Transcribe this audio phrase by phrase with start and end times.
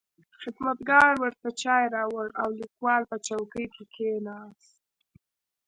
[0.41, 4.71] خدمتګار ورته چای راوړ او لیکوال په چوکۍ کې کښېناست.